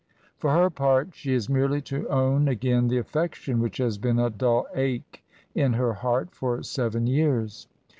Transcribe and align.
For 0.39 0.49
her 0.51 0.71
part, 0.71 1.09
she 1.13 1.31
has 1.33 1.47
merely 1.47 1.79
to 1.81 2.09
own 2.09 2.47
again 2.47 2.87
the 2.87 2.97
affection 2.97 3.59
which 3.59 3.77
has 3.77 3.99
been 3.99 4.17
a 4.17 4.31
dull 4.31 4.65
ache 4.73 5.23
in 5.53 5.73
her 5.73 5.93
heart 5.93 6.33
for 6.33 6.63
seven 6.63 7.05
years. 7.05 7.67